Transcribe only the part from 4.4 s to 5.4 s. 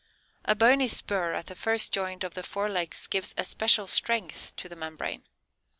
to the membrane.